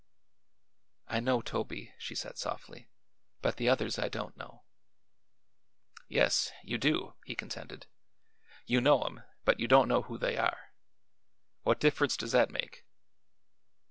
[1.07, 2.89] "I know Toby," she said softly;
[3.43, 4.63] "but the others I don't know."
[6.07, 7.85] "Yes; you do," he contended.
[8.65, 10.73] "You know 'em, but you don't know who they are.
[11.61, 12.83] What diff'rence does that make?"